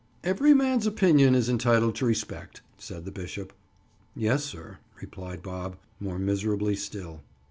"Every 0.23 0.55
man's 0.55 0.87
opinion 0.87 1.35
is 1.35 1.47
entitled 1.47 1.93
to 1.97 2.07
respect," 2.07 2.63
said 2.79 3.05
the 3.05 3.11
bishop. 3.11 3.53
"Yes, 4.15 4.43
sir," 4.43 4.79
replied 4.99 5.43
Bob, 5.43 5.77
more 5.99 6.17
miserably 6.17 6.75
still. 6.75 7.21